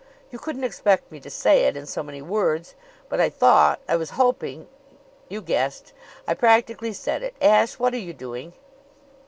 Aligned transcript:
You 0.31 0.39
couldn't 0.39 0.63
expect 0.63 1.11
me 1.11 1.19
to 1.19 1.29
say 1.29 1.65
it 1.65 1.77
in 1.77 1.85
so 1.85 2.01
many 2.01 2.23
words; 2.23 2.73
but 3.07 3.21
I 3.21 3.29
thought 3.29 3.79
I 3.87 3.97
was 3.97 4.09
hoping 4.17 4.67
you 5.29 5.43
guessed. 5.43 5.93
I 6.27 6.33
practically 6.33 6.91
said 6.93 7.21
it. 7.21 7.35
Ashe! 7.39 7.77
What 7.77 7.93
are 7.93 7.97
you 7.97 8.15
doing?" 8.15 8.53